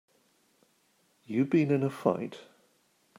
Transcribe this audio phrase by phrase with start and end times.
[1.27, 2.39] You been in a fight?